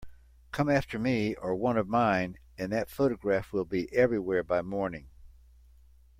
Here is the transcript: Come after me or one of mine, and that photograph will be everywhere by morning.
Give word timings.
Come 0.51 0.67
after 0.67 0.97
me 0.97 1.35
or 1.35 1.53
one 1.53 1.77
of 1.77 1.87
mine, 1.87 2.39
and 2.57 2.71
that 2.71 2.89
photograph 2.89 3.53
will 3.53 3.65
be 3.65 3.87
everywhere 3.95 4.41
by 4.41 4.63
morning. 4.63 5.11